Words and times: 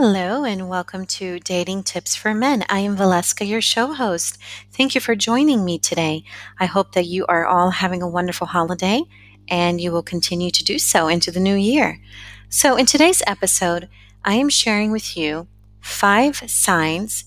Hello, 0.00 0.44
and 0.44 0.68
welcome 0.68 1.06
to 1.06 1.40
Dating 1.40 1.82
Tips 1.82 2.14
for 2.14 2.32
Men. 2.32 2.64
I 2.68 2.78
am 2.78 2.96
Valeska, 2.96 3.44
your 3.44 3.60
show 3.60 3.92
host. 3.92 4.38
Thank 4.70 4.94
you 4.94 5.00
for 5.00 5.16
joining 5.16 5.64
me 5.64 5.80
today. 5.80 6.22
I 6.60 6.66
hope 6.66 6.92
that 6.92 7.06
you 7.06 7.26
are 7.26 7.44
all 7.44 7.70
having 7.70 8.00
a 8.00 8.08
wonderful 8.08 8.46
holiday 8.46 9.02
and 9.48 9.80
you 9.80 9.90
will 9.90 10.04
continue 10.04 10.52
to 10.52 10.62
do 10.62 10.78
so 10.78 11.08
into 11.08 11.32
the 11.32 11.40
new 11.40 11.56
year. 11.56 12.00
So, 12.48 12.76
in 12.76 12.86
today's 12.86 13.24
episode, 13.26 13.88
I 14.24 14.34
am 14.34 14.50
sharing 14.50 14.92
with 14.92 15.16
you 15.16 15.48
five 15.80 16.48
signs 16.48 17.24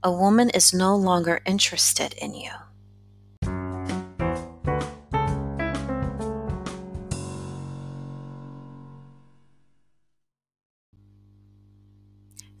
a 0.00 0.12
woman 0.12 0.50
is 0.50 0.72
no 0.72 0.94
longer 0.94 1.40
interested 1.44 2.12
in 2.12 2.34
you. 2.34 2.52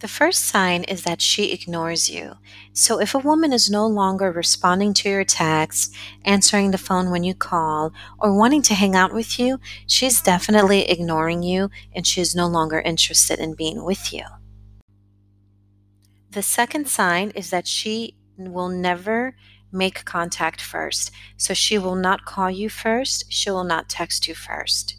The 0.04 0.08
first 0.08 0.44
sign 0.44 0.84
is 0.84 1.04
that 1.04 1.22
she 1.22 1.50
ignores 1.50 2.10
you. 2.10 2.34
So, 2.74 3.00
if 3.00 3.14
a 3.14 3.18
woman 3.18 3.54
is 3.54 3.70
no 3.70 3.86
longer 3.86 4.30
responding 4.30 4.92
to 4.92 5.08
your 5.08 5.24
texts, 5.24 5.96
answering 6.26 6.72
the 6.72 6.76
phone 6.76 7.10
when 7.10 7.24
you 7.24 7.34
call, 7.34 7.90
or 8.18 8.36
wanting 8.36 8.60
to 8.64 8.74
hang 8.74 8.94
out 8.94 9.14
with 9.14 9.38
you, 9.38 9.58
she's 9.86 10.20
definitely 10.20 10.82
ignoring 10.90 11.42
you 11.42 11.70
and 11.94 12.06
she 12.06 12.20
is 12.20 12.34
no 12.34 12.46
longer 12.46 12.80
interested 12.80 13.38
in 13.38 13.54
being 13.54 13.82
with 13.82 14.12
you. 14.12 14.24
The 16.32 16.42
second 16.42 16.86
sign 16.86 17.30
is 17.30 17.48
that 17.48 17.66
she 17.66 18.14
will 18.36 18.68
never 18.68 19.34
make 19.72 20.04
contact 20.04 20.60
first. 20.60 21.12
So, 21.38 21.54
she 21.54 21.78
will 21.78 21.96
not 21.96 22.26
call 22.26 22.50
you 22.50 22.68
first, 22.68 23.24
she 23.32 23.50
will 23.50 23.64
not 23.64 23.88
text 23.88 24.28
you 24.28 24.34
first. 24.34 24.98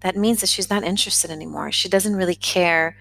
That 0.00 0.16
means 0.16 0.40
that 0.40 0.48
she's 0.48 0.70
not 0.70 0.84
interested 0.84 1.30
anymore. 1.30 1.70
She 1.70 1.90
doesn't 1.90 2.16
really 2.16 2.34
care 2.34 2.96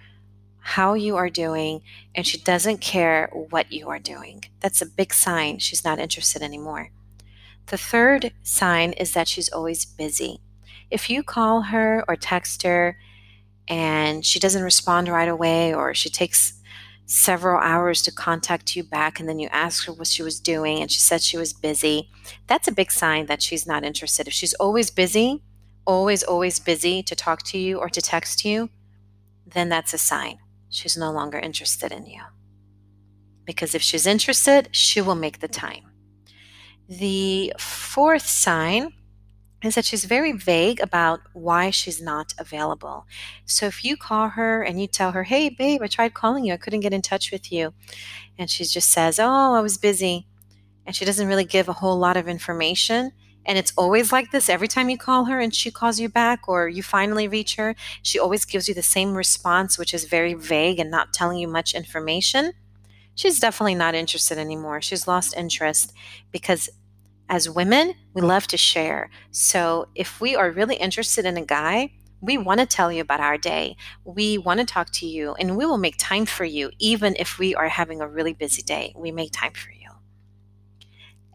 how 0.61 0.93
you 0.93 1.17
are 1.17 1.29
doing 1.29 1.81
and 2.15 2.25
she 2.25 2.37
doesn't 2.37 2.79
care 2.79 3.29
what 3.33 3.71
you 3.71 3.89
are 3.89 3.99
doing. 3.99 4.43
That's 4.59 4.81
a 4.81 4.85
big 4.85 5.13
sign 5.13 5.59
she's 5.59 5.83
not 5.83 5.99
interested 5.99 6.41
anymore. 6.41 6.91
The 7.67 7.77
third 7.77 8.31
sign 8.43 8.93
is 8.93 9.13
that 9.13 9.27
she's 9.27 9.49
always 9.49 9.85
busy. 9.85 10.39
If 10.89 11.09
you 11.09 11.23
call 11.23 11.63
her 11.63 12.05
or 12.07 12.15
text 12.15 12.63
her 12.63 12.97
and 13.67 14.25
she 14.25 14.39
doesn't 14.39 14.63
respond 14.63 15.07
right 15.07 15.27
away 15.27 15.73
or 15.73 15.93
she 15.93 16.09
takes 16.09 16.53
several 17.05 17.59
hours 17.59 18.01
to 18.03 18.11
contact 18.11 18.75
you 18.75 18.83
back 18.83 19.19
and 19.19 19.27
then 19.27 19.39
you 19.39 19.47
ask 19.51 19.85
her 19.85 19.93
what 19.93 20.07
she 20.07 20.21
was 20.21 20.39
doing 20.39 20.79
and 20.79 20.91
she 20.91 20.99
said 20.99 21.21
she 21.21 21.37
was 21.37 21.53
busy, 21.53 22.09
that's 22.47 22.67
a 22.67 22.71
big 22.71 22.91
sign 22.91 23.25
that 23.25 23.41
she's 23.41 23.65
not 23.65 23.83
interested. 23.83 24.27
If 24.27 24.33
she's 24.33 24.53
always 24.55 24.91
busy, 24.91 25.41
always, 25.85 26.23
always 26.23 26.59
busy 26.59 27.01
to 27.03 27.15
talk 27.15 27.41
to 27.43 27.57
you 27.57 27.79
or 27.79 27.89
to 27.89 28.01
text 28.01 28.45
you, 28.45 28.69
then 29.45 29.69
that's 29.69 29.93
a 29.93 29.97
sign 29.97 30.40
she's 30.71 30.97
no 30.97 31.11
longer 31.11 31.37
interested 31.37 31.91
in 31.91 32.07
you. 32.07 32.21
Because 33.45 33.75
if 33.75 33.83
she's 33.83 34.07
interested, 34.07 34.69
she 34.71 35.01
will 35.01 35.15
make 35.15 35.39
the 35.39 35.47
time. 35.47 35.91
The 36.89 37.53
fourth 37.59 38.25
sign 38.25 38.93
is 39.63 39.75
that 39.75 39.85
she's 39.85 40.05
very 40.05 40.31
vague 40.31 40.79
about 40.81 41.19
why 41.33 41.69
she's 41.69 42.01
not 42.01 42.33
available. 42.39 43.05
So 43.45 43.67
if 43.67 43.85
you 43.85 43.95
call 43.95 44.29
her 44.29 44.63
and 44.63 44.81
you 44.81 44.87
tell 44.87 45.11
her, 45.11 45.23
hey, 45.23 45.49
babe, 45.49 45.81
I 45.83 45.87
tried 45.87 46.15
calling 46.15 46.45
you, 46.45 46.53
I 46.53 46.57
couldn't 46.57 46.79
get 46.79 46.93
in 46.93 47.03
touch 47.03 47.31
with 47.31 47.51
you, 47.51 47.73
and 48.39 48.49
she 48.49 48.63
just 48.63 48.89
says, 48.89 49.19
oh, 49.19 49.53
I 49.53 49.61
was 49.61 49.77
busy, 49.77 50.27
and 50.85 50.95
she 50.95 51.05
doesn't 51.05 51.27
really 51.27 51.45
give 51.45 51.69
a 51.69 51.73
whole 51.73 51.97
lot 51.97 52.17
of 52.17 52.27
information, 52.27 53.11
and 53.45 53.57
it's 53.57 53.73
always 53.77 54.11
like 54.11 54.31
this 54.31 54.49
every 54.49 54.67
time 54.67 54.89
you 54.89 54.97
call 54.97 55.25
her 55.25 55.39
and 55.39 55.53
she 55.53 55.71
calls 55.71 55.99
you 55.99 56.09
back 56.09 56.47
or 56.47 56.67
you 56.67 56.83
finally 56.83 57.27
reach 57.27 57.55
her. 57.55 57.75
She 58.03 58.19
always 58.19 58.45
gives 58.45 58.67
you 58.67 58.73
the 58.73 58.83
same 58.83 59.15
response, 59.15 59.77
which 59.77 59.93
is 59.93 60.05
very 60.05 60.33
vague 60.33 60.79
and 60.79 60.91
not 60.91 61.13
telling 61.13 61.39
you 61.39 61.47
much 61.47 61.73
information. 61.73 62.53
She's 63.15 63.39
definitely 63.39 63.75
not 63.75 63.95
interested 63.95 64.37
anymore. 64.37 64.81
She's 64.81 65.07
lost 65.07 65.35
interest 65.35 65.93
because 66.31 66.69
as 67.29 67.49
women, 67.49 67.95
we 68.13 68.21
love 68.21 68.47
to 68.47 68.57
share. 68.57 69.09
So 69.31 69.87
if 69.95 70.19
we 70.19 70.35
are 70.35 70.51
really 70.51 70.75
interested 70.75 71.25
in 71.25 71.37
a 71.37 71.45
guy, 71.45 71.93
we 72.21 72.37
want 72.37 72.59
to 72.59 72.65
tell 72.65 72.91
you 72.91 73.01
about 73.01 73.19
our 73.19 73.37
day. 73.37 73.75
We 74.03 74.37
want 74.37 74.59
to 74.59 74.65
talk 74.65 74.91
to 74.93 75.07
you 75.07 75.33
and 75.35 75.57
we 75.57 75.65
will 75.65 75.77
make 75.77 75.95
time 75.97 76.25
for 76.25 76.45
you, 76.45 76.71
even 76.79 77.15
if 77.17 77.39
we 77.39 77.55
are 77.55 77.69
having 77.69 78.01
a 78.01 78.07
really 78.07 78.33
busy 78.33 78.61
day. 78.61 78.93
We 78.95 79.11
make 79.11 79.31
time 79.31 79.53
for 79.53 79.71
you. 79.71 79.90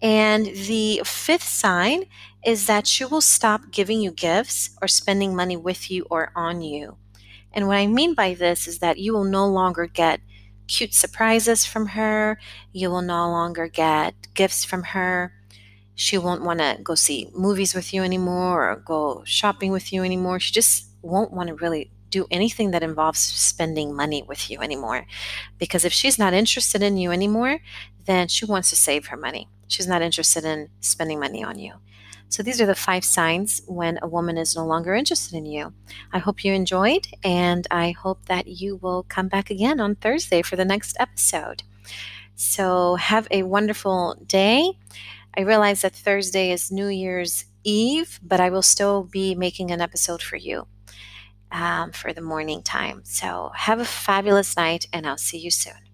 And 0.03 0.47
the 0.47 1.03
fifth 1.05 1.45
sign 1.45 2.05
is 2.45 2.67
that 2.67 2.87
she 2.87 3.05
will 3.05 3.21
stop 3.21 3.71
giving 3.71 4.01
you 4.01 4.11
gifts 4.11 4.71
or 4.81 4.89
spending 4.89 5.35
money 5.35 5.57
with 5.57 5.91
you 5.91 6.07
or 6.11 6.31
on 6.37 6.63
you. 6.63 6.97
And 7.53 7.67
what 7.67 7.79
I 7.79 7.87
mean 7.87 8.15
by 8.15 8.35
this 8.35 8.69
is 8.69 8.79
that 8.81 8.99
you 8.99 9.13
will 9.15 9.25
no 9.25 9.47
longer 9.47 9.87
get 9.87 10.21
cute 10.69 10.93
surprises 10.95 11.65
from 11.65 11.87
her. 11.89 12.39
You 12.73 12.91
will 12.91 13.03
no 13.03 13.31
longer 13.31 13.69
get 13.69 14.15
gifts 14.35 14.65
from 14.65 14.83
her. 14.83 15.33
She 15.95 16.19
won't 16.19 16.43
want 16.43 16.59
to 16.59 16.79
go 16.83 16.95
see 16.95 17.31
movies 17.35 17.75
with 17.75 17.95
you 17.95 18.03
anymore 18.03 18.71
or 18.71 18.77
go 18.77 19.23
shopping 19.25 19.73
with 19.73 19.93
you 19.93 20.03
anymore. 20.05 20.39
She 20.39 20.53
just 20.53 20.91
won't 21.01 21.33
want 21.33 21.49
to 21.49 21.55
really 21.55 21.91
do 22.11 22.27
anything 22.31 22.71
that 22.73 22.83
involves 22.83 23.19
spending 23.19 23.95
money 23.95 24.23
with 24.23 24.51
you 24.51 24.61
anymore. 24.61 25.07
Because 25.59 25.85
if 25.85 25.93
she's 25.93 26.19
not 26.19 26.35
interested 26.35 26.83
in 26.83 26.97
you 26.97 27.11
anymore, 27.11 27.61
then 28.05 28.29
she 28.29 28.45
wants 28.45 28.69
to 28.71 28.77
save 28.77 29.07
her 29.07 29.17
money. 29.17 29.49
She's 29.69 29.87
not 29.87 30.03
interested 30.03 30.45
in 30.45 30.69
spending 30.81 31.21
money 31.21 31.43
on 31.43 31.59
you. 31.59 31.75
So 32.29 32.43
these 32.43 32.61
are 32.61 32.67
the 32.67 32.75
five 32.75 33.05
signs 33.05 33.63
when 33.67 33.99
a 34.03 34.09
woman 34.09 34.37
is 34.37 34.57
no 34.57 34.67
longer 34.67 34.95
interested 34.95 35.37
in 35.37 35.47
you. 35.47 35.73
I 36.13 36.19
hope 36.19 36.45
you 36.45 36.53
enjoyed, 36.53 37.07
and 37.23 37.67
I 37.71 37.93
hope 37.93 38.27
that 38.27 38.49
you 38.49 38.77
will 38.77 39.05
come 39.05 39.29
back 39.29 39.49
again 39.51 39.79
on 39.81 39.95
Thursday 39.95 40.43
for 40.43 40.57
the 40.57 40.65
next 40.65 40.97
episode. 40.99 41.63
So 42.35 42.97
have 42.97 43.29
a 43.31 43.45
wonderful 43.45 44.17
day. 44.27 44.73
I 45.37 45.43
realize 45.43 45.83
that 45.83 45.95
Thursday 45.95 46.51
is 46.51 46.73
New 46.73 46.89
Year's 46.89 47.45
Eve, 47.63 48.19
but 48.23 48.41
I 48.41 48.51
will 48.51 48.63
still 48.63 49.05
be 49.05 49.35
making 49.35 49.71
an 49.71 49.81
episode 49.81 50.23
for 50.23 50.37
you 50.37 50.67
um, 51.53 51.93
for 51.93 52.13
the 52.13 52.21
morning 52.21 52.63
time. 52.63 53.03
So 53.05 53.53
have 53.55 53.81
a 53.81 53.85
fabulous 53.85 54.57
night, 54.57 54.87
and 54.93 55.07
I'll 55.07 55.17
see 55.17 55.39
you 55.39 55.51
soon. 55.51 55.86